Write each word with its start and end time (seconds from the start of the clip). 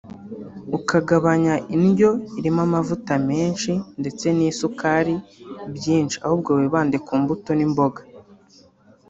ukagabanya 0.77 1.53
indyo 1.75 2.09
irimo 2.39 2.61
amavuta 2.67 3.13
menshi 3.29 3.71
ndetse 3.99 4.25
n’ibisukari 4.31 5.15
byinshi 5.75 6.17
ahubwo 6.25 6.49
wibande 6.57 6.97
ku 7.05 7.13
mbuto 7.21 7.49
n’imboga 7.55 8.01